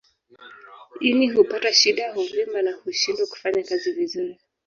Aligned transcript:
Ini 0.99 1.27
hupata 1.29 1.73
shida 1.73 2.13
huvimba 2.13 2.61
na 2.61 2.73
kushindwa 2.77 3.27
kufanya 3.27 3.63
kazi 3.63 3.91
vizuri 3.91 4.39